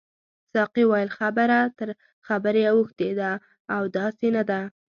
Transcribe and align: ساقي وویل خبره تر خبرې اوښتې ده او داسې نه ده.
ساقي 0.53 0.83
وویل 0.87 1.09
خبره 1.17 1.59
تر 1.77 1.89
خبرې 2.27 2.63
اوښتې 2.73 3.09
ده 3.19 3.31
او 3.75 3.81
داسې 3.97 4.27
نه 4.35 4.43
ده. 4.49 4.61